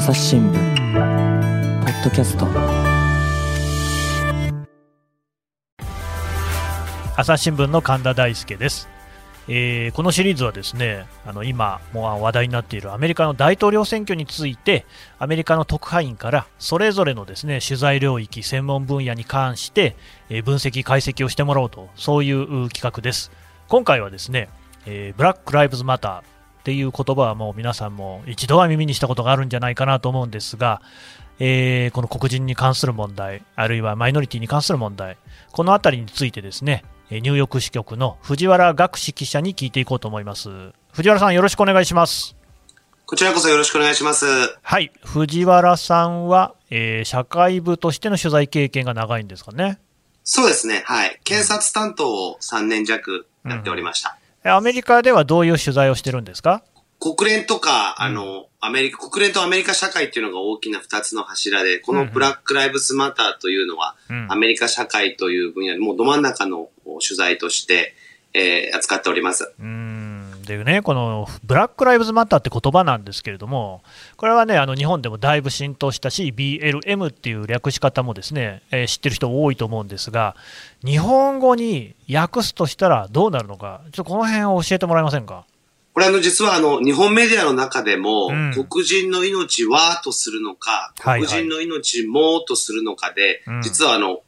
[0.00, 2.46] 朝日新聞ポッドキャスト。
[7.18, 8.88] 朝日新聞の神田大輔です、
[9.46, 14.86] えーこのシリーズはですねあの今もう話題になっているアメリカの大統領選挙について
[15.18, 19.96] アメリカの特派員からそれぞれのですね取材領域専門分野に関して、
[20.30, 23.30] えー分析解析をしてもらおうとそういう企画です。
[23.68, 24.48] 今回はですね、
[24.86, 26.29] えーブラック・ライブズ・マター
[26.60, 30.82] っていう言葉はもう皆さんも一度は耳にしたことがあるんじゃないかなと思うんですが、
[31.38, 35.16] えーこの黒人に関する問題、あるいはマイノリティに関する問題、
[35.52, 40.50] このあたりについてですね、えーニューヨーク支局の藤原学士記者に聞いていこうと思います。
[40.92, 42.36] 藤原さんよろしくお願いします。
[43.06, 44.26] こちらこそよろしくお願いします。
[44.62, 49.80] はい、藤原さんは、えー社会部としての取材経験が長いんですかね。
[50.24, 50.82] そうですね。
[50.84, 51.18] はい。
[51.24, 54.18] 検察担当を3年弱やっておりました。
[54.18, 56.62] えアメリカではどういう取材をしてるんですか？
[56.98, 64.26] 国連とか、あの、アメリカ、国連とアメリカ社会っていうのが大きな2つの柱で、このブラック・ライブズ・マターというのは、うん。
[64.30, 67.94] アメリカ社会という分野でもうど真ん中の取材として、
[68.34, 69.52] えー扱っております。
[69.58, 73.82] うーんでね、このブラック・ライブズ・マターって言葉なんですけれども、
[74.16, 80.36] これはね、あの日本でもだいぶ浸透したし、BLM っていう略し方もですね、えー知ってる人多いと思うんですが、
[80.84, 85.44] 日本語に訳すとしたらどうなるのか、ちょっとこの辺を教えてもらえませんか？
[85.92, 88.52] これあの、実はあの、日本メディアの中でも、うん。
[88.70, 93.62] 黒人の命はとするのか、黒人の命もとするのかで、うん。
[93.62, 94.22] 実はあの、お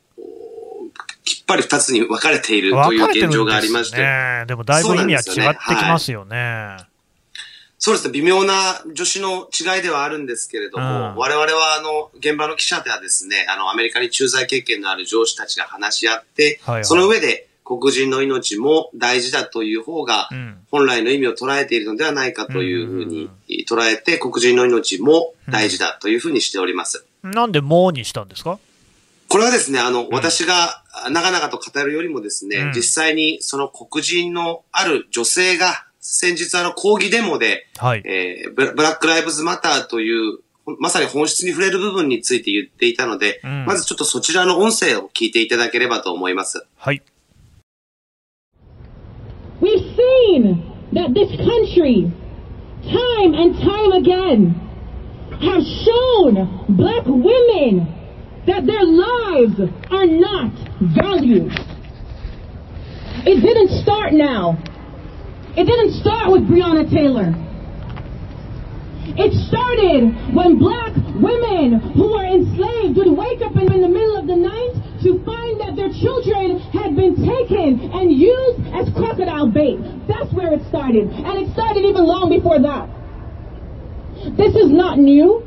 [1.24, 4.44] きっぱり二つに分かれているという現状がありまして、ね。
[4.46, 6.76] でもだいぶ意味は違ってきますよね。
[7.78, 11.16] そうですね、微妙な助手の違いではあるんですけれども、うん。
[11.16, 16.84] 我々はあの、現場の記者ではですね、あの、アメリカに駐在経験のある上司たちが話し合って、はいはい。
[16.84, 20.58] その上で黒人の命も大事だという方が、うん。
[20.70, 23.28] 本来の意味を捉えているのではないかというふうに
[23.68, 27.04] 捉えて、黒人の命も大事だというふうにしております。
[27.24, 28.60] なんでもうにしたんですか？
[29.32, 38.02] これはですね、あの、私が長々と語るよりもですね、うん実際にその黒人のある女性が、先日あの抗議デモで、はい。
[38.04, 40.40] えーブラック・ライブズ・マターという、
[40.78, 46.66] まさに本質に触れる部分について言っていたので、うんまずちょっとそちらの音声を聞いていただければと思います。
[46.76, 47.02] はい。
[49.62, 50.60] We've seen
[50.92, 52.12] that this country,
[52.84, 54.54] time and time again,
[55.40, 58.01] has shown black women
[58.46, 59.58] that their lives
[59.90, 60.50] are not
[60.98, 61.52] valued.
[63.24, 64.58] It didn't start now.
[65.54, 67.30] It didn't start with Breonna Taylor.
[69.14, 74.16] It started when black women who were enslaved would wake up in, in the middle
[74.16, 79.50] of the night to find that their children had been taken and used as crocodile
[79.50, 79.78] bait.
[80.08, 81.10] That's where it started.
[81.12, 82.88] And it started even long before that.
[84.36, 85.44] This is not new.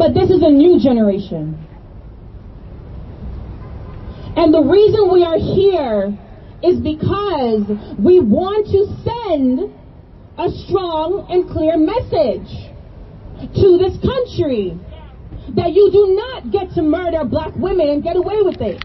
[0.00, 1.60] But this is a new generation.
[4.34, 6.16] And the reason we are here
[6.64, 7.68] is because
[8.00, 9.68] we want to send
[10.40, 12.48] a strong and clear message
[13.60, 14.72] to this country
[15.52, 18.80] that you do not get to murder black women and get away with it.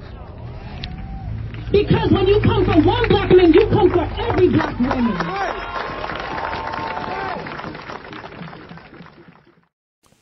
[1.71, 5.15] Because when you come for one black man, you come for every black woman.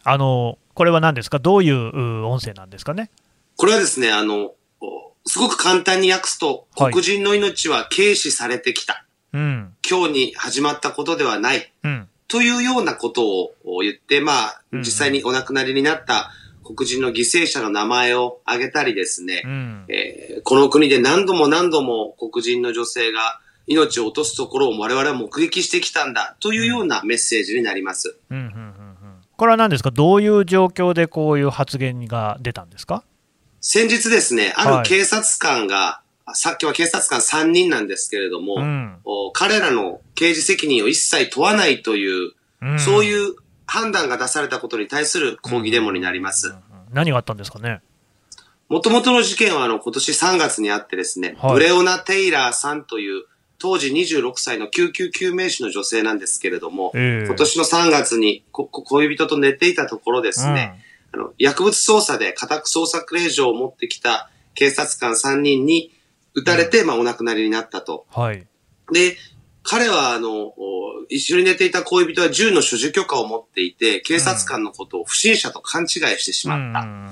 [0.05, 1.39] あの、これは何ですか？
[1.39, 3.09] どういうう音声なんですかね？
[3.57, 9.05] これはですね、あの、おすごく簡単に訳すと、はい黒人の命は軽視されてきた。
[9.33, 9.73] うん。
[9.87, 11.71] 今日に始まったことではない。
[11.83, 12.07] うん。
[12.27, 16.31] というようなことを言って、まあ、うん実際にお亡くなりになった
[16.63, 19.85] 黒人の犠牲者の名前を挙げたりですね、うん。
[19.89, 28.17] えーこの国で何度も何度も黒人の女性が命を落とすところを我々は目撃してきたんだというようなメッセージになります。
[28.29, 28.82] うんうんうんうん
[29.43, 29.91] これは何ですか？
[29.91, 33.03] どういう状況でこういう発言が出たんですか？
[33.59, 34.83] 先日ですね、あはい。
[34.85, 36.01] る警察官が、
[36.33, 38.95] さっきは警察官3人なんですけれども、うん。
[39.03, 42.31] お彼らの刑事責任を一切問わないという、
[42.61, 42.79] うん。
[42.79, 43.35] そういう
[43.65, 46.55] 判断が出されたことに対する抗議デモになります。
[46.93, 47.81] 何があったんですかね？
[48.69, 51.53] もともとの事件はあの今年3月にあってですね、はい。
[51.55, 53.25] ブレオナ・テイラーさんという
[53.63, 60.83] 当時26歳の救急救命士の女性なんですけれども、ええ今年の3月に恋人と寝ていたところですね、
[61.13, 65.93] あの薬物捜査で家宅捜索令状を持ってきた警察官3人に
[66.33, 68.05] 撃たれて、まあお亡くなりになったと。
[68.11, 68.45] はい。
[68.91, 69.15] で、
[69.63, 76.81] 彼はあの、お一緒に寝ていた恋人は銃の所持許可を持っていて、警察官のことを不審者と勘違いしてしまった。
[76.81, 77.09] うんうんう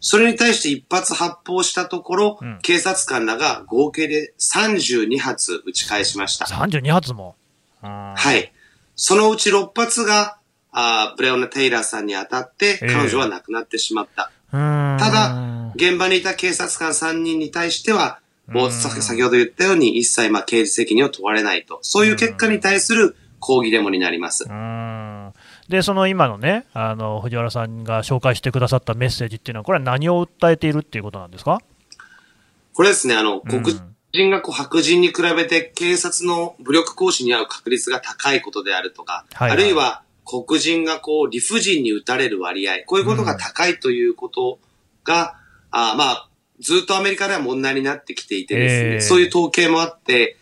[0.00, 6.46] それに対して一発発砲したところ、うん警察官らが合計で32発撃ち返しました。
[6.46, 7.36] 32発も？
[7.82, 8.52] うんはい。
[8.96, 10.38] そのうち6発が
[10.72, 14.30] あブレオナ・テイラーさんに当たって、ええ彼女は亡くなってしまった。
[14.52, 21.78] うーんただ、現場にいた警察官3人に対しては、もう先ほど言ったように一切まあ刑事責任を問われないと。
[21.82, 24.44] そういう結果に対する抗議デモになります
[25.70, 31.60] でその今のねあの藤原さんが紹介してくださったメッセージっていうのは、これは何を訴えているっていうことなんですか？
[32.74, 33.62] これですね、あの、うん。
[33.62, 33.76] 黒
[34.12, 39.58] 人がこう白人に比べて警察の武力行使に遭う確率が高いことであるとか、はいはい。
[39.58, 44.58] あるいは黒人がこう理不尽に撃たれる割合、こういうことが高いということ
[45.04, 45.36] が、
[45.70, 46.28] あまあ、
[46.58, 50.36] ずっとアメリカでは問題になってきていてですね、えーそういう統計もあって、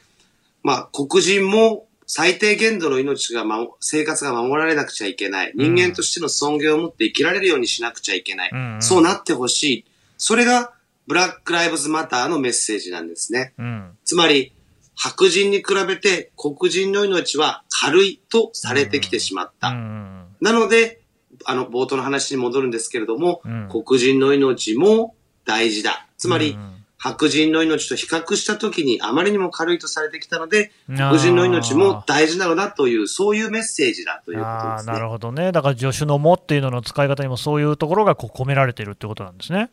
[0.63, 5.53] まあ、黒人も最低限度の命が、ま、生活が守られなくちゃいけない。
[5.55, 8.51] 人間としての尊厳を持って生きられるようにしなくちゃいけない。
[8.51, 9.85] うんうんそうなってほしい。
[10.17, 10.73] それが、
[11.07, 13.53] ブラック・ライブズ・マターのメッセージなんですね。
[13.59, 14.53] うんつまり、
[14.95, 19.69] 白人に比べて黒人の命は軽いとされてきてしまった。
[19.69, 21.03] うんなので、
[21.45, 25.15] あの、冒頭の話に戻るんですけれども、うん黒人の命も
[25.45, 26.07] 大事だ。
[26.17, 34.93] つまり、うん白人の命と比較したときにあまりにも軽いとされてきたので、黒人の命も大事なのだという、そういうメッセージだということですね。
[34.93, 39.71] なるほどね、だから助手のもっていうのの使い方にもそういうところがこう込められているってことなんですね。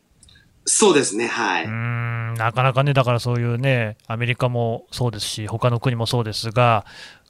[0.66, 1.64] そうですね、はい。
[1.64, 6.84] うーんなかなかね、だからそういうね、アメリカもそうですし、他の国もそうですが、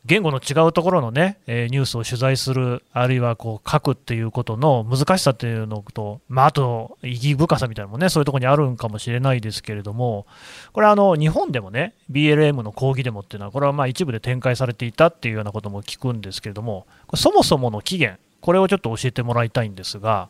[0.06, 10.26] 言語の違うところのね、えーニュースを取材する、あるいはこう書くっていうことの難しさっていうのと、まあ、あと意義深さみたいなのもね、そういうところにあるんかもしれないですけれども、
[10.72, 20.28] これあの、日本でもね、BLM の抗議デモっていうのは、これはまあ一部で展開されていたっていうようなことも聞くんですけれども、そもそもの起源、これをちょっと教えてもらいたいんですが、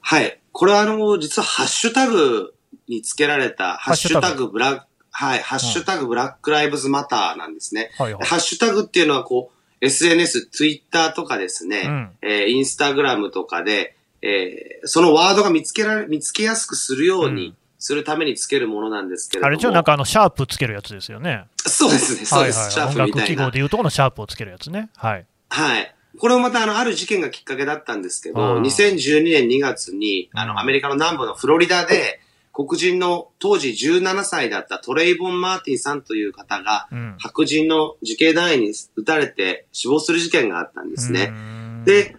[0.00, 0.38] はい。
[0.52, 2.54] これはあの、実はハッシュタグ
[2.86, 4.86] につけられた、ハッシュタグブラック、
[5.18, 7.90] はい、ハッシュタグブラックライブズマターなんですね。
[7.96, 19.46] はいはいハッシュタグっていうのはこう、SNS、ツイッターとかですね、うんえーインスタグラムとかで、えーそのワードが見つけられ、見つけやすくするよううんにするためにつけるものなんですけれども。
[19.46, 21.44] あれ一応なんかあの、シャープつけるやつですよね。
[21.66, 22.58] そうですね、そうです。
[22.58, 23.58] はいはい、シャー音プみたいな楽記号で。
[23.58, 24.90] いうとこのシャープをつけるやつね。
[24.96, 25.26] はい。
[25.48, 25.94] はい。
[26.18, 32.20] これもまたあの、ある事件がきっかけだったんですけあど、ー2012年2月に、あうんの、アメリカの南部のフロリダで、
[32.56, 37.16] 黒人の当時17歳だったトレイボン・マーティンさんという方が、うん。
[37.18, 41.32] 白人の自警団員に撃たれて死亡する事件があったんですね。
[41.32, 42.16] ねで、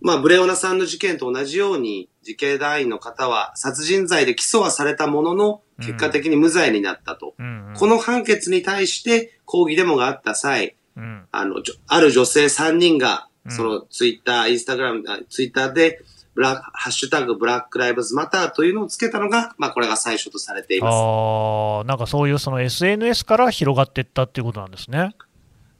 [0.00, 7.36] まあ、ブレオナさんの事件と同じように、自警団員の方は殺人罪で起訴はされたものの、結果的に無罪になったと。
[7.78, 16.02] この判決に対して抗議デモがあった際、うん、あの、ある女性3人が、うんそのツイッター、インスタグラム、あツイッターで、
[16.36, 20.94] ブラック、ハッシュタグブラックライブズマターというのをつけたのが、まあこれが最初とされています。
[20.94, 25.16] ああ、なんかそういうその SNS から広がっていったっていうことなんですね。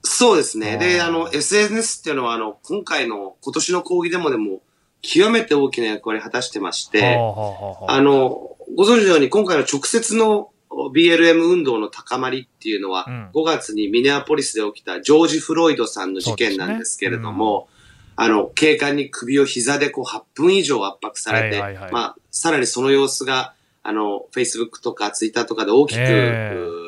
[0.03, 0.79] そうですね。
[0.79, 4.62] で、あの、SNS っていうのは、あの、今回の、今年の抗議デモでも、
[5.03, 10.50] 極めて大きな役割を果たしてまして、あの、ご存知のように今回の直接の
[10.94, 17.69] BLM 運動の高まりっていうのは、うん5月にミネアポリスで起きたジョージ・フロイドさんの事件なんですけれども、
[18.17, 21.93] あの、警官に首を膝でこう8分以上圧迫されて、はいはいはい。
[21.93, 26.87] まあ、さらにその様子が、あの、Facebook とか Twitter とかで大きく、えー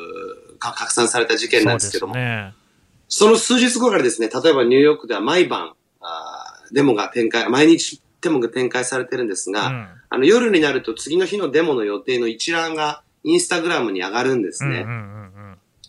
[0.59, 2.53] か拡散された事件なんですけども、そうね。
[3.07, 9.87] その数日後からですね、例えばニューヨークでは毎晩、あーデモが展開、毎日デモが展開されてるんですが、うん。
[10.09, 14.81] あの夜になると次の日のデモの予定の一覧がインスタグラムに上がるんですね。
[14.81, 15.38] うんうんうん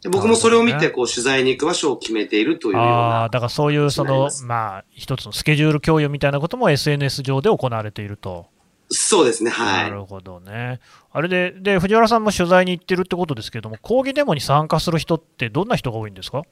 [0.09, 3.29] 僕もそれを見て、こう取材に行く場所を決めているというようああ、な。
[3.29, 8.47] だからそういうそのま、あ、一つのスケジュール共有みたいなことも SNS 上で行われていると。
[8.89, 9.65] そうですね、は。
[9.65, 10.81] ないるほどね。
[11.13, 16.43] あれで、で、藤原さんも取材に行ってるってことですけども、抗議デモに参加する人ってどんな人が多いんですか？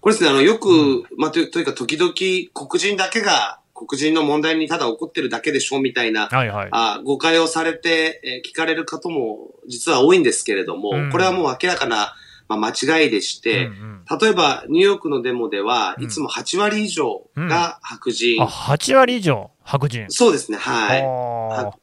[0.00, 2.12] これですね、あの、よく、まあ、というというか、時々、
[2.52, 6.68] 黒人だけが、黒人の問題にただ起こってるだけでしょ、みたいな、はいはい。
[6.72, 12.14] あ誤解をされて、えー聞かれる方も実は多いんですけれども、うんこれはもう明らかな、
[12.48, 14.18] まあ、間違いでして、うんうん。
[14.20, 16.04] 例えば、ニューヨークのデモでは、うん。
[16.04, 18.42] いつも8割以上が白人。
[18.42, 20.06] あ、8割以上、白人。
[20.08, 21.02] そうですね、はい。
[21.02, 21.74] は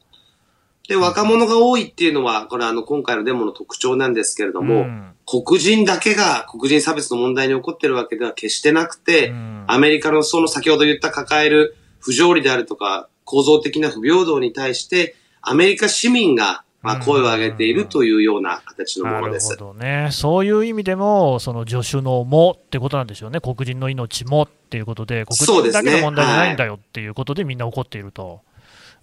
[0.88, 5.12] で、若者が多いっていうのは、これはあの、今回のデモの特徴なんですけれども、うん。
[5.26, 9.64] 黒人だけが黒人差別の問題に起こってるわけでは決してなくて、うん。
[9.66, 19.56] アメリカのその先ほど言った抱える不条理であるとか、構造的な不平等に対して、アメリカ市民が、まあ、声を上げているというような形のもなるほのです。
[19.56, 28.42] どね、そういう意味でも、その助手のもってことなんでしょうね、黒人の命もっていうことで、黒人だけの問題じゃないんだよっていうことで、みんな怒っていると。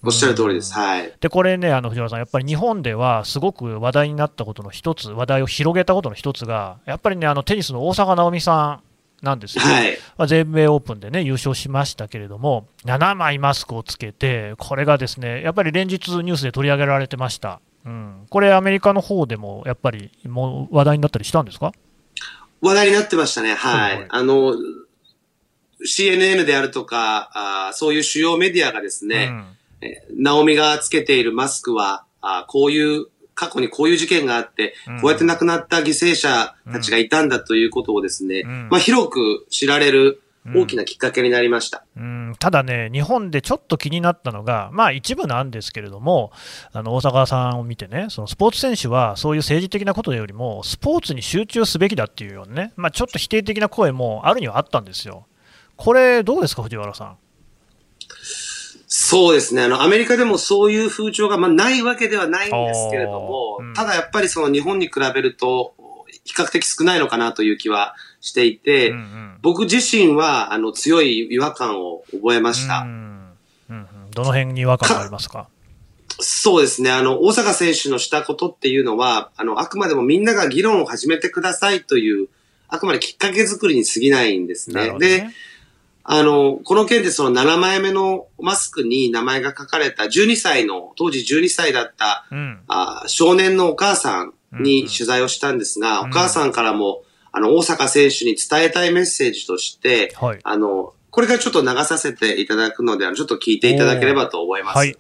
[0.03, 0.73] おっしゃる通りです。
[0.75, 1.11] うんはい。
[1.19, 9.97] で、これね、あの藤原さん、やっぱり日本ではすごく話題になったことの一つ、話題を広げたことの一つが、やっぱりね、あのテニスの大坂なおみさんなんですよ、はい。
[10.17, 17.61] まあ、全米オープンでね優勝しましたけれども、7枚マスクをつけて、これがですねやっぱり連日ニュースで取り上げられてました。
[17.85, 21.71] うん、これ、アメリカの方でもやっぱりもう話題になったりしたんですか？
[22.61, 23.55] 話題になってましたね。
[23.55, 23.97] はい。
[23.97, 24.05] はい。
[24.09, 24.53] あの、
[25.85, 29.33] CNN であるとかあー、そういう主要メディアがですね、
[29.81, 35.01] えーナオミがつけているマスクは、あーこういう、過去にこういう事件があって、うん。
[35.01, 38.67] こうやって亡くなった犠牲者たちがいたんだということをですね、うん。
[38.69, 41.83] まあ広く知られるうん大きなきっかけになりました。
[41.95, 46.31] うんただね、日本でちょっと気になったのが、まあ一部なんですけれども、
[46.73, 55.27] あの大阪さんを見てね、そのスポーツ選手はそういう政治的なことよりも、スポーツに集中すべきだっていうようなね、まあ、ちょっと否定的な声もあるにはあったんですよ。
[55.75, 57.17] これ、どうですか、藤原さん？
[58.87, 59.63] そうですね。
[59.63, 65.75] あの、アメリカでもそういう風潮が、まあ、ないわけではないんですけれども、うんただやっぱりその日本に比べると、
[66.25, 72.81] 比較的少ないのかなという気はしていて、うんうん僕自身は、あの、強い違和感を覚えました。
[72.81, 72.87] うん
[73.69, 75.47] うんうんどの辺に違和感がありますか？
[76.19, 76.91] そうですね。
[76.91, 82.27] あの、大阪選手のしたことっていうのは、あの、あくまでもみんなが議論を始めてくださいという、
[82.67, 84.91] あくまできっかけ作りに過ぎないんですね。
[84.91, 85.27] ねで、
[86.03, 104.77] あの、この件でその7枚目のマスクに名前が書かれた12歳の、当時12歳だったうんあ少年のお母さんに取材をしたんですが、お母さんからも、あの、大阪選手に伝えたいメッセージとして、はいあの、これからちょっと流させていただくので、あのちょっと聞いていただければと思います。
[104.77, 104.97] はい。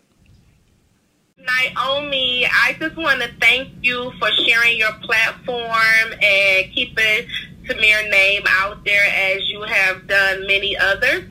[1.41, 7.25] Naomi, I just want to thank you for sharing your platform and keeping
[7.67, 9.01] Tamir's name out there
[9.35, 11.23] as you have done many others.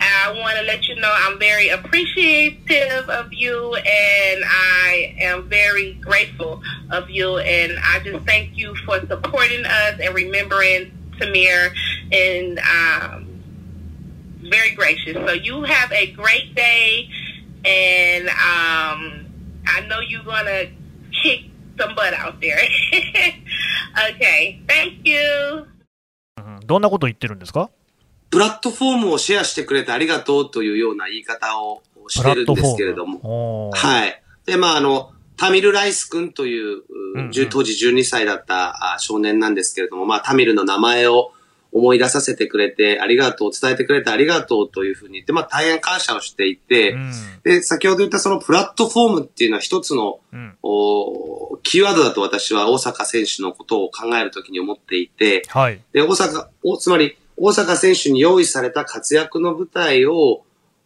[0.00, 5.94] I want to let you know I'm very appreciative of you and I am very
[5.94, 7.38] grateful of you.
[7.38, 11.72] And I just thank you for supporting us and remembering Tamir
[12.12, 13.42] and um,
[14.42, 15.14] very gracious.
[15.14, 17.08] So you have a great day
[17.64, 19.26] and um,
[19.66, 20.66] I know you're gonna
[21.22, 21.44] kick
[21.78, 22.60] some butt out there.
[24.10, 25.66] okay, thank you.
[26.36, 27.70] うんどんなこと言ってるんですか
[28.29, 33.19] プラットフォームをシェアしてくれてありがとうというような言い方をしてるんですけれども。
[33.19, 34.21] もはい。
[34.45, 36.83] で、まあ、あの、タミル・ライス君という、
[37.13, 41.31] うんうんじゅ当時12歳だったあ少年なんですけれども、まあ、タミルの名前を
[41.71, 47.11] 思い出させてくれてありがとう、伝えてくれてありがとうというふうに言って、まあ、大変感謝をしていて、うん
[47.43, 55.81] で、先ほど言ったそのプラットフォームっていうのは一つの、うんおキーワードだと私は大阪選手のことを考えるときに思っていて、はい。
[55.91, 60.43] で、大阪、おつまり、大阪選手に用意された活躍の舞台を、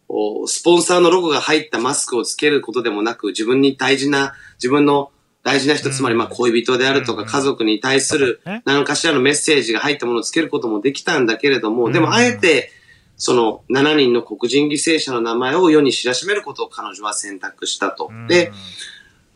[0.08, 5.10] おスポンサーのロゴが入ったマスクをつけることでもなく、自分に大事な、自分の
[5.42, 5.94] 大事な人、うん。
[5.94, 7.24] つまりまあ恋人であるとうん。
[7.24, 8.62] か家族に対するね。
[8.64, 12.04] 何かしらのメッセージが入ったものをつけることもできたんだけれども、でうん。
[12.04, 12.70] もあえて、
[13.16, 18.10] その7人の黒人犠牲者の名前を世に知らしめることを彼女は選択したと。
[18.28, 18.52] で、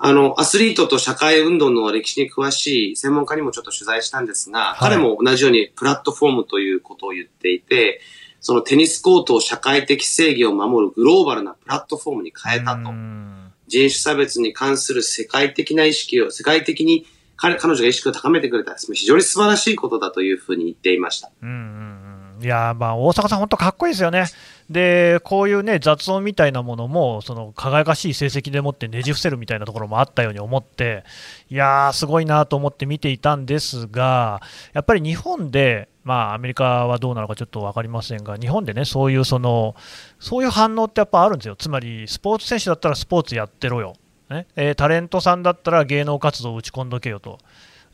[0.01, 8.01] あの、アスリートと社会運動の歴史に詳しい専門家にもちょっと取材したんですが、い彼も同じようにプラットフォームということを言っていて、
[8.41, 12.93] そのテニスコートを社会的正義を守るグローバルなプラットフォームに変えたとう。
[12.93, 21.31] ん人種差別に関する世界的な意識を、世界的に彼彼女が意識を高めてくれた、非常に素晴らしいことだというふうに言っていました。
[21.43, 22.09] うんうんうん
[22.41, 24.27] いやーまあ大阪さん、本当かっこいいですよね。
[24.71, 31.05] で、こういうね、雑音みたいなものも、その輝かしい成績でもってねじ伏せるみたいなところもあったように思って、
[31.49, 34.43] いやー、すごいなと思って見ていたんですが、
[34.75, 39.75] やっぱり日本で、まあ、アメリカはどうなのかちょっと分かりませんが、日本でね、そういうその、
[40.19, 41.57] そういう反応ってやっぱあるんですよ。
[41.57, 43.95] つまり、スポーツ選手だったらスポーツやってろよ。
[44.31, 47.39] ねえータレントさんだったら芸能活動を打ち込んどけよと。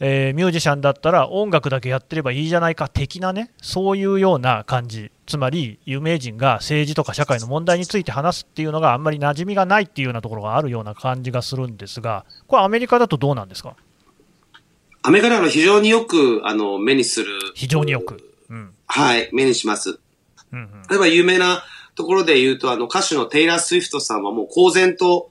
[0.00, 13.76] えーミュージシャンだったら音楽だけやってればいいじゃないか的なね、そういうような感じ、つまり有名人が政治とか社会の問題について話すっていうのがあんまり馴染みがないっていうようなところがあるような感じがするんですが、これ、アメリカだとどうなんですか、
[15.02, 17.26] アメリカでは非常によくあの目にする。
[17.54, 18.16] 非常によく。
[18.50, 19.98] うんはい、目にします。
[20.52, 21.64] うんうん例えば有名な
[21.94, 25.30] ところで言うと、あの歌手のテイラー・スウィフトさんはもう公然と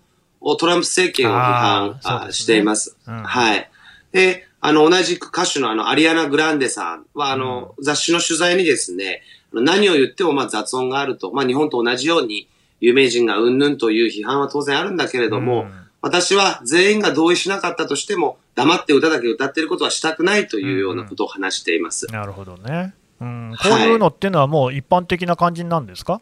[0.60, 2.98] トランプ政権を批判あねあしています。
[3.08, 3.70] うんはい。
[4.12, 9.22] で、あの、同じく歌手のあの、アリアナ・グランデさんは、あの、雑誌の取材にですね、
[9.62, 12.48] 何を言ってもまあ雑音があると、まあ日本と同じように
[12.79, 15.72] 有名人がうんぬんという批判は当然あるんだけれども、うん。
[16.01, 22.07] 私は全員が同意しなかったとしても、黙って歌だけ歌ってることはしたくないというようなことを話しています。
[22.07, 26.22] なるほどね、うん、こういうのっていうのはもう一般的な感じなんですか、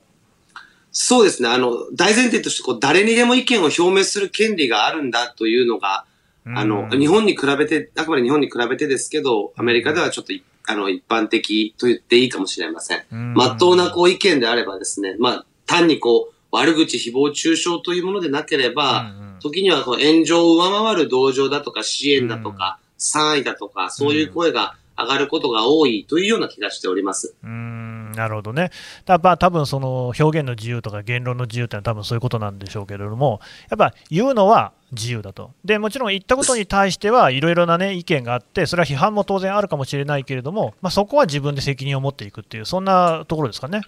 [0.92, 1.50] そうですね。
[1.50, 6.06] あの、大前提として、こう、誰にでも意見を表明する権利があるんだというのが、
[6.46, 13.04] あの、うん日本に比べて、あくまで日本に比べてですけど、アメリカではちょっとい、あの、一般的と言っていいかもしれません。
[13.12, 13.34] うん。
[13.34, 19.40] まっとうなこう意見であればですね、まあ、単にこう、悪口、誹謗中傷というものでなければ、うんうん。
[19.40, 27.36] 時にはこう炎上を上回る同情だとか支援だとか、賛意だとか、そういう声が上がることが多いというような気がしております。
[27.44, 28.72] うーんなるほどね、
[29.06, 33.40] だまあ多分その表現の自由とか言論の自由ってのは多分そういうことなんでしょうけれども、
[33.70, 43.82] やっぱ言うのは自由だと、でもちろん言ったことに対してはいろいろな、ね、意見があって、それは批判も当然あるかもしれないけれども、まあ、そこは自分で責任を持っていくっていう、そんなところですかね。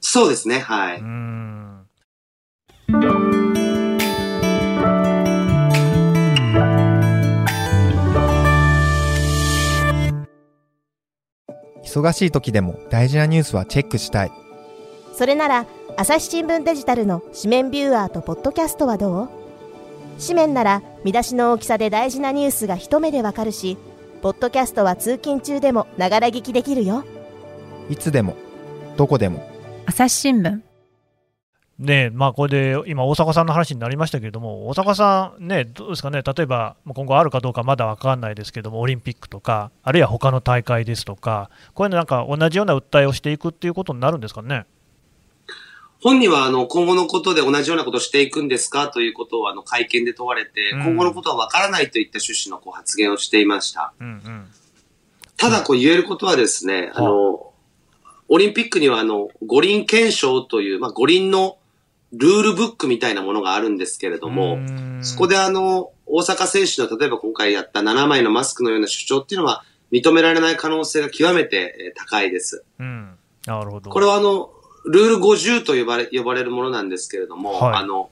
[0.00, 1.04] そうですね、はいうー。
[1.04, 1.79] ん
[11.90, 14.32] 忙しい時でも大事なニュースはチェックしたい。
[15.12, 15.66] それなら
[15.96, 19.28] 朝日新聞デジタルの紙面ビューアーとポッドキャストはどう？
[20.24, 23.76] 紙面なら見出しの大きさで大事なニュースが一目でわかるし
[24.22, 27.04] ポッドキャストは通勤中でもながら聞きできるよ
[27.88, 28.36] いつでも、
[28.96, 29.42] どこでも。
[29.86, 30.60] 朝日新聞
[31.80, 44.66] ねまあ、これで今、大阪さんの話になりましたけれども、大阪さん、ね、どうですかね、例えばまあ今後あるかどうかまだ分かんないですけれども、オリンピックとか、あるいは他の大会ですとか、こういうのなんか同じような訴えをしていくっていうことになるんですかね？
[46.02, 48.88] 本人はあの今後のことで同じようなことをしていくんですか？
[48.88, 53.94] ということをあの会見で問われて、うん今後のことはわからないといった趣旨のこう発言をしていました。
[53.98, 54.46] うんうん
[55.36, 57.54] ただこう言えることはですね、あの、
[58.28, 61.56] オリンピックにはあの、五輪憲章という、まあ、五輪の
[62.12, 64.58] ルールブックみたいなものがあるんですけれども、
[65.02, 72.64] そこであの、大阪選手の例えば今回やった7枚のマスクのような主張っていうのは認められない可能性が極めてえー高いです。
[72.78, 73.90] うん、なるほど。
[73.90, 74.50] これはあの、
[74.86, 78.10] ルール50と呼ばれ、呼ばれるものなんですけれども、はいあの、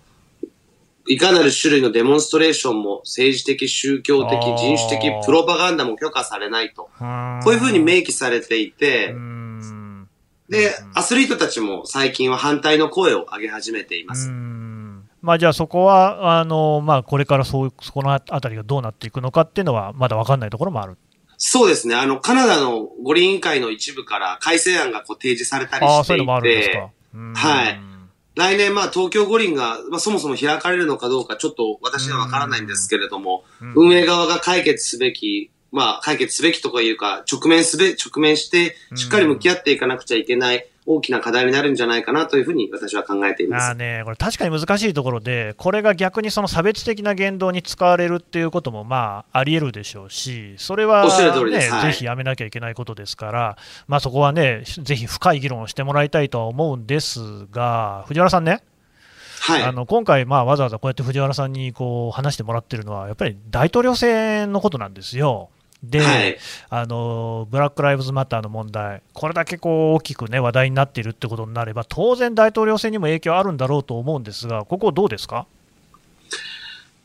[1.08, 6.82] いかなる種類のデモンストレーションも政治的、宗教的人種的、プロパガンダも許可されないと。
[6.82, 6.90] こ
[7.44, 9.14] こういうふうに明記されていて、
[10.48, 14.30] うんでうん、アスリートたちも最近は反対の声を上げ始めていまうす。
[14.30, 15.08] ん。
[15.20, 20.96] まあ、じゃあそこはあの、まあ、これからそうそこのあたりがどうなっていくのかっていうのは、まだ分かんないところもある。
[21.36, 21.94] そうですね。
[21.94, 26.92] あの、カナダの五輪委員会の一部から改正案がこう提示されたりしていて。
[27.34, 27.80] はい。
[28.34, 33.72] 来年まあ東京五輪が、まあ、そもそも開かれるのかどうかちょっと私にはわからないんですけれども、うん。
[33.74, 43.68] 運営側が解決すべき、まあ解決すべきとかいうか、直面すべ、直面してしっかり向き合っていかなくちゃいけない大きな課題になるんじゃないかなというふうに私は考えています。
[43.68, 58.62] あーね、これ確かに難しいところで、これが逆にその差別的な言動に使われるっていうこともまああり得るでしょうし、それは、ねはいぜひやめなきゃいけないことですから、まあ、そこはね、ぜひ深い議論をしてもらいたいとは思うんですが、藤原さんね、
[59.40, 59.62] はい。
[59.62, 65.50] あの今回、まあ、わざわざこうやって藤原さんにこう話してもらってるのは、やっぱり大統領選のことなんですよ。
[65.82, 66.36] で、はい
[66.70, 75.46] あのブラック・ライブズ・マターの問題、これだけこう大きく、ね、話題になっているってことになれば、当然、大統領選にも影響あるんだろうと思うんですが、ここ、どうですか？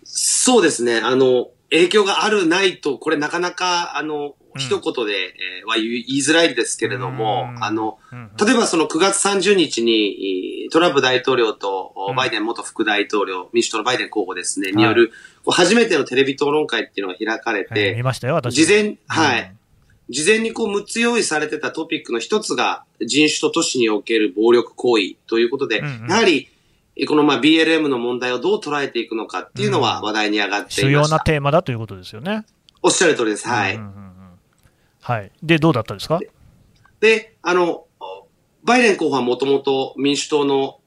[0.04, 0.98] そうですね。
[0.98, 4.62] あの、影響があるないと、これなかなか、あの、うん。
[4.62, 7.64] 一言で、えーは言いづらいですけれどもう、ん。
[7.64, 12.16] あの、うん例えばその9月30日に、トランプ大統領とうん。
[12.16, 14.74] バイデン元副大統領、民主党のバイデン候補ですね、い。
[14.74, 15.12] による、
[15.44, 18.64] こう初めてのテレビ討論会っていうのが開かれえーて、見ましたよ、私。
[18.66, 19.52] 事前、はうんい。
[20.10, 25.86] 事前にこう6つ用意されてたトピックの一つが人種と都市における暴力行為ということで、うん。
[26.04, 26.53] うんやはり、え
[27.08, 31.16] このまあ BLM の問題をどう捉えていくのかっていうのはうん話題に上がって主いました。
[31.16, 32.46] 要なテーマだということですよね。
[32.82, 33.48] おっしゃる通りです。
[33.48, 33.76] はい。
[33.76, 34.14] うんうんうんうん
[35.02, 36.20] はい、で、どうだったですか？
[37.02, 37.86] で、あの、
[38.64, 40.80] バイデン候補はもともと民主党の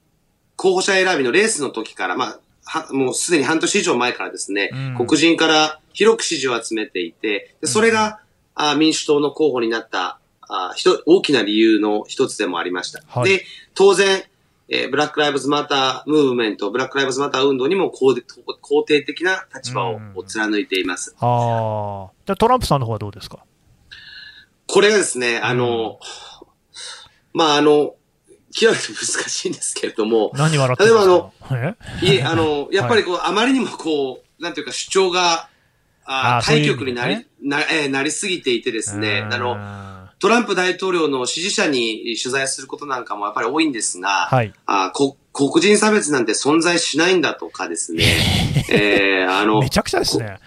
[0.57, 8.21] 候補者選びのレースの時から、まあ、はもうすでに半年以上前からですね、うん黒人から広く支持を集めていて、でそれが、
[8.55, 13.03] あ民主党の候補になったあひと大きな理由の一つでもありました。
[13.07, 14.23] はいで、当然、
[14.69, 18.23] えーブラック・ライブズ・マター・ムーブメント、ブラック・ライブズ・マター運動にも肯定
[18.63, 21.15] 肯定的な立場を貫いています。
[21.21, 23.39] ああ、じゃあトランプさんの方はどうですか？
[24.67, 26.01] これがですね、あの、
[27.33, 27.95] まあ、あの、
[28.53, 31.07] 極めて難しいんですけれども、何笑ってるんです
[31.49, 31.57] か？
[32.03, 35.49] えいえ、あの、 やっぱりこう、あまりにもこう、なんていうか主張が、
[36.09, 39.35] ああ対極になり、意味でな、えーなりすぎていてですね、うん。
[39.35, 39.55] あの、
[40.19, 44.53] トランプ大統領の支持者に取材することなんかもやっぱり多いんですが、はい。
[44.67, 48.05] あこ黒人差別なんて存在しないんだとかですね、
[48.73, 50.39] えーあのめ、ちゃくちゃですね。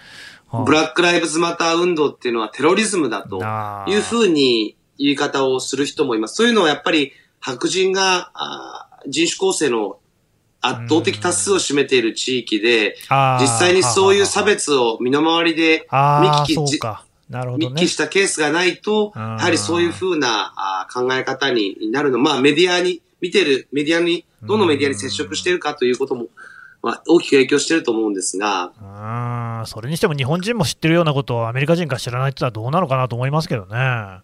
[0.52, 3.40] ブラック・ライブズ・マター運動っていうのはテロリズムだと
[3.88, 6.34] いうふうに言い方をする人もいます。
[6.34, 8.32] そういうのはやっぱり白人が
[9.06, 9.98] 人種構成の
[10.60, 12.96] 圧倒的多数を占めている地域で、
[13.40, 16.80] 実際にそういう差別を身の回りでああ、見聞き。
[17.30, 17.88] なるほどね密記。
[17.88, 20.52] したケースがないと、やはりそういうふうな
[20.92, 22.18] 考え方になるの。
[22.18, 26.26] まあメディアに、見てるメディアに、どのメディアに接触しているかということも、
[26.82, 28.72] まあ大きく影響していると思うんですが、
[29.60, 34.20] うん、それにしても日本人も知ってるようなことをアメリカ人が知らないってのはどうなのかなと思いますけどね。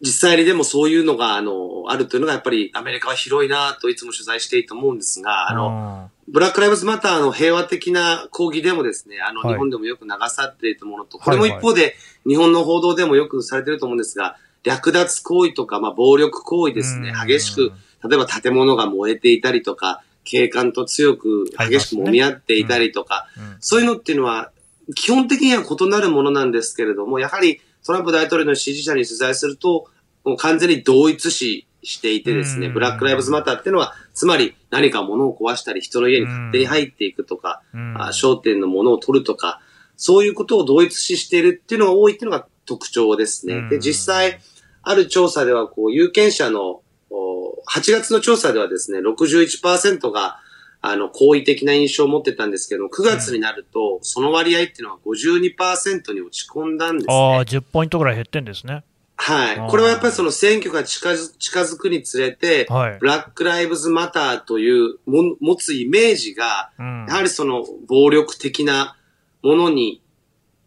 [0.00, 9.54] 実際にでもそういうのが、あの、あるというのがやっぱりアメリカは広いなといつも取材していて思うんですが、あの、の、ブラック・ライブズ・マターの平和的な抗議でもですね、あの、はい。
[9.54, 17.10] 日本でもよく流されているものと、はいこれも一方で、日本の報道でもよくされていると思うんですが、略奪行為とか、まあ、暴力行為ですね。
[17.10, 17.72] うん、激しく、
[18.08, 23.56] 例えば建物が燃えていたりとか、警官と強く激しく揉み合っていたりとか、うん。
[23.60, 24.52] そういうのっていうのは、
[24.94, 29.88] 基本的には異なるものなんですけれども、やはりトランプ大統領の支持者に取材すると、
[30.24, 39.60] もう完全に同一視していてですね、うんブラック・ライブズ・マターっていうのは、つまり何か物を壊したり、人の家に勝手に入っていくとか、うんあ商店のものを取るとか、
[39.96, 43.54] そういうことを同一視しているっていうのが多いっていうのが特徴ですね。
[43.54, 44.40] うんで、実際、
[44.82, 50.38] ある調査では、こう、有権者の、お8月の調査ではですね、61%が、
[50.80, 57.40] あの、好意的な印象を持ってたんですけども、9月になると、その割合っていうのは52%に落ち込んだんですああ、ね。
[57.42, 58.82] 10ポイントぐらい減ってんですね。
[59.24, 59.70] はい。
[59.70, 63.06] これはやっぱりその選挙が近づ近づくにつれて、はいブ。
[63.06, 68.96] ラック・ライブズ・マターというも持つイメージが、うんやはりその暴力的な
[69.42, 70.02] ものに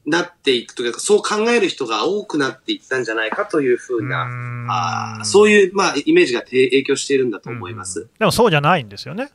[0.06, 8.02] なっていくというか、そう考える人が多くなっていったんじゃないかというふうな、うんあーそういう、まあ、イメージがて影響しているんだと思います。
[8.02, 9.32] うんでもそうじゃないんですよね。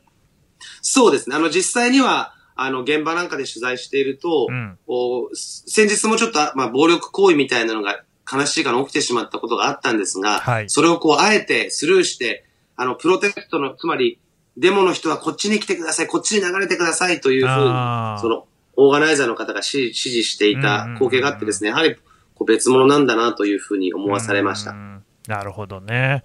[0.81, 1.35] そうですね。
[1.35, 4.77] あの、実際には、あの、現場なんかで取材していると、うん
[5.35, 10.69] 先日もちょっと、まあ、暴力行為みたいなのが悲しいから起きてしまったことがあったんですが、はい。
[10.69, 14.19] それをこう、あえてスルーして、あの、プロテストの、つまり、
[14.57, 17.63] デモの人はこっちに来てください、こっちに流れてくださいというふうに
[18.19, 21.95] その、オーガナイザーの方が指指示していた光景があってですね、やはり、
[22.35, 24.71] こう別物なんだなというふうに思わされました。
[24.71, 24.73] う。
[24.75, 25.03] ん。
[25.27, 26.23] なるほどね。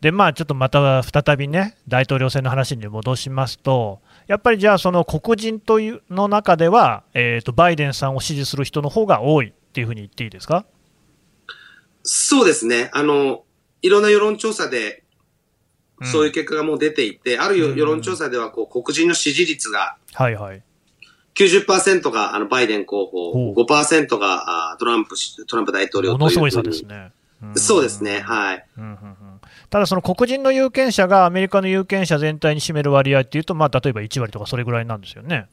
[0.00, 10.66] で、まあ、ちょっとまた再びね、大統領選の話に戻しますと、やっぱりじゃあ、その黒人というの中では、えーと、バイデンさんを支持する人の方が多いっていうふうに言っていいですか？
[12.06, 12.88] そうですね。
[12.92, 13.44] あの、
[13.82, 15.02] いろんな世論調査で、
[15.98, 20.62] うんそういう結果がもう出ていて、あるようん世論調査では、こう、黒人の支持率がはいはい。
[21.34, 27.12] 90%があのバイデン候ほ補、う5%があトランプし、トランプ大統領というものすごい差ですね。
[27.44, 28.64] んそうですね、はい。
[28.76, 29.16] うんうんうん
[29.70, 35.46] ただ、その黒人の有権者がアメリカの有権者全体に占める割合っていうと、まあ、例えば1割とかそれぐらいなんですよね。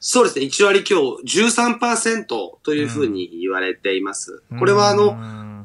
[0.00, 1.40] そうですね、1割今日
[1.76, 2.26] 13%
[2.62, 4.42] というふうに言われています。
[4.58, 5.61] これはあうの、ん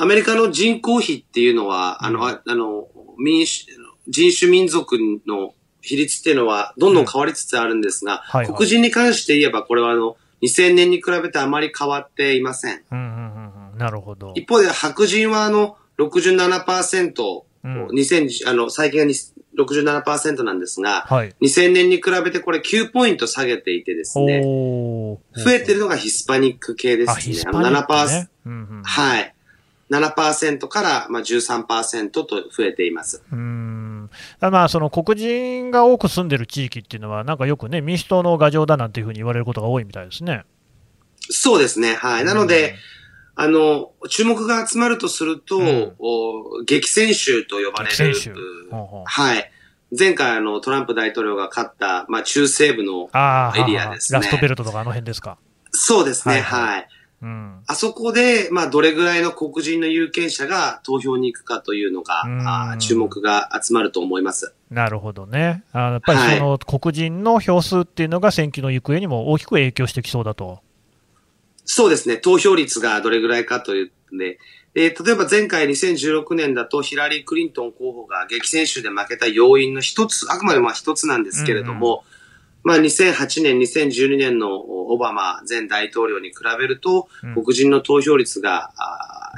[0.00, 3.66] アメリカの人口比っていうのは、あの、ああの、民主、
[4.06, 12.82] 人種民族の比率っていうのはどんどん変わりつつあるんですが、はいはい黒人に関して言えばこれはあの、2000年に比べてあまり変わっていません。
[12.90, 14.32] うんうんうんうんなるほど。
[14.34, 19.14] 一方で白人はあの、67%、うん2000あの、最近がに
[19.58, 21.34] 67%なんですが、はい。
[21.42, 25.18] 2000年に比べてこれ9ポイント下げていてですね、増
[25.50, 27.20] えてるのがヒスパニック系ですあ、ね。
[27.20, 28.28] ヒスパニック、7%ね。
[28.46, 29.34] うんうんはい。
[29.90, 33.22] 7%から、まあ、13%と増えています。
[33.32, 40.44] うーんだまあその黒人が多く住んでる地域っていうのは、なんかよくね、民主党の牙城だなんていうふうに言われることが多いみたいですね。
[41.30, 41.94] そうですね。
[41.94, 42.24] はい。
[42.24, 42.74] なので、
[43.34, 48.34] あの、注目が集まるとすると、うんお激戦州と呼ばれる激戦州、
[48.70, 49.50] ほうほうはい。
[49.96, 53.08] 前回あの、トランプ大統領が勝った、まあ、中西部の
[53.56, 54.18] エリアですね。
[54.18, 55.38] ラストベルトとかあの辺ですか。
[55.70, 56.34] そうですね。
[56.34, 56.88] はいはい。
[57.20, 57.62] うん。
[57.66, 64.54] あそこで、まあ、どれぐらいの黒人の有権者が投票に行くかというのが、うんあー注目が集まると思います。
[64.70, 65.64] なるほどね。
[65.72, 70.60] あやっぱりその黒人の票数っていうのが選挙の行方にも大きく影響してきそうだと。
[71.64, 72.16] そうですね。
[72.16, 74.38] 投票率がどれぐらいかというので、
[74.74, 82.04] で例えば前回2016年だとヒラリー・クリントン候補が激戦州で負けた要因の一つ、あくまでまあ一つなんですけれども、
[82.62, 88.72] まあ2008年、2012年のオバマ前大統領に比べると、うん黒人の投票率が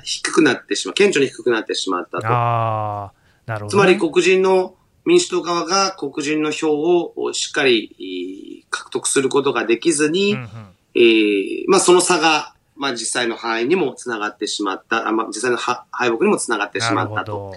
[0.05, 2.27] 低くなってしまう、顕著に低くなってしまったと。
[2.27, 3.13] ああ、
[3.47, 3.71] なるほど、ね。
[3.71, 10.49] つまり黒人の民主党側が黒人の票をしっかりえー獲得することができずに、うんうん
[10.95, 17.57] えーまあその差が、まあ実際の敗因にもつながってしまった、あまあ実際のは敗北にもつながってしなまったと。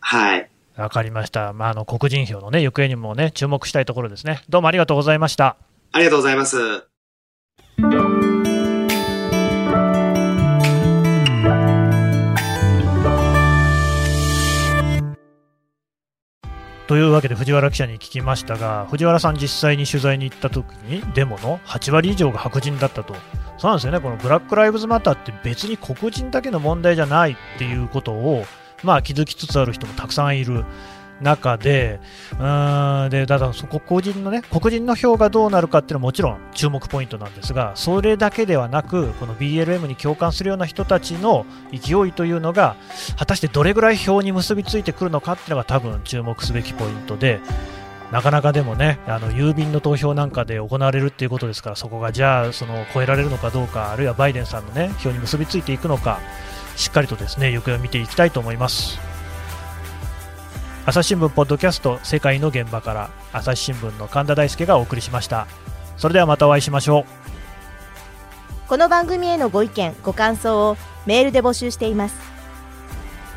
[0.00, 0.50] はい。
[0.80, 1.52] わかりました。
[1.52, 4.42] まあ、あの黒人票のね、行方にもね、注目したいところですね。
[4.48, 5.56] どうもありがとうございました。
[5.92, 6.86] ありがとうございます。
[16.86, 23.14] というわけで藤原記者に聞きましたが藤原さん、実際に取材に行った時にデモの8割以上が白人だったと
[23.58, 28.44] そうなんですよねこのブラック・ライブズ・マターって別に黒人だけの問題じゃないっていうことを、
[28.82, 30.64] まあ、気づきつつある人もたくさんいる。
[31.20, 32.00] 中で、
[32.32, 42.76] うんでだから黒人のね黒人の票がどうなるかっていうのはもちろん注目ポイントなんですが、それだけではなく、この BLM に共感するような人たちの勢いというのが、
[43.18, 47.40] 果たしてどれぐらい票に結びついてくるのかっていうのが多分注目すべきポイントで、
[48.10, 56.18] なかなかでもね、あの郵便の投票なんかで行われるっていうことですから、そこがじゃあその超えられるのかどうか、あるいはバイデンさんのね票に結びついていくのか、
[56.80, 58.98] しっかりとですね行方を見ていきたいと思います。
[60.86, 65.46] 朝日新聞ポッドキャスト世界の現場から朝日新聞の神田大輔がお送りしました。
[65.98, 67.04] それではまたお会いしましょう。
[68.66, 72.16] この番組へのご意見ご感想をメールで募集しています。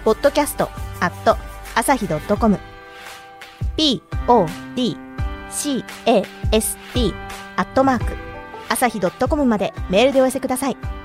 [0.06, 0.70] ポッドキャスト
[1.02, 1.36] アット
[1.76, 2.58] 朝日 .com
[4.26, 5.84] podcast
[7.58, 8.14] アットマーク
[8.70, 11.03] 朝日 .com までメールでお寄せください。